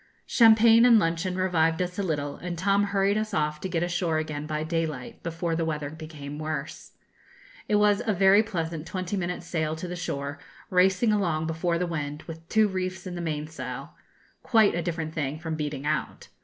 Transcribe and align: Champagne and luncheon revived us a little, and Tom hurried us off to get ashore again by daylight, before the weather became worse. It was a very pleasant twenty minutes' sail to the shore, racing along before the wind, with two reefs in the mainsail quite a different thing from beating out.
Champagne 0.25 0.83
and 0.83 0.97
luncheon 0.97 1.35
revived 1.35 1.79
us 1.79 1.99
a 1.99 2.01
little, 2.01 2.35
and 2.37 2.57
Tom 2.57 2.85
hurried 2.85 3.19
us 3.19 3.35
off 3.35 3.61
to 3.61 3.69
get 3.69 3.83
ashore 3.83 4.17
again 4.17 4.47
by 4.47 4.63
daylight, 4.63 5.21
before 5.21 5.55
the 5.55 5.63
weather 5.63 5.91
became 5.91 6.39
worse. 6.39 6.93
It 7.69 7.75
was 7.75 8.01
a 8.07 8.11
very 8.11 8.41
pleasant 8.41 8.87
twenty 8.87 9.15
minutes' 9.15 9.45
sail 9.45 9.75
to 9.75 9.87
the 9.87 9.95
shore, 9.95 10.39
racing 10.71 11.13
along 11.13 11.45
before 11.45 11.77
the 11.77 11.85
wind, 11.85 12.23
with 12.23 12.49
two 12.49 12.67
reefs 12.67 13.05
in 13.05 13.13
the 13.13 13.21
mainsail 13.21 13.91
quite 14.41 14.73
a 14.73 14.81
different 14.81 15.13
thing 15.13 15.37
from 15.37 15.53
beating 15.53 15.85
out. 15.85 16.29